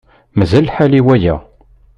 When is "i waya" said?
0.99-1.35